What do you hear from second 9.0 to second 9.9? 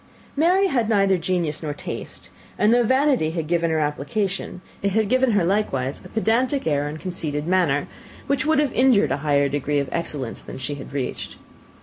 a higher degree of